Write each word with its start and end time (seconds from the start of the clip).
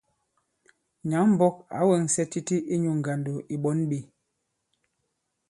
Nyǎŋ-mbɔk 1.09 1.55
ǎ 1.79 1.81
wɛŋsɛ 1.87 2.23
titi 2.31 2.57
inyū 2.73 2.91
ŋgàndò 2.99 3.33
ì 3.53 3.55
ɓɔ̌n 3.63 3.79
ɓē. 3.89 3.99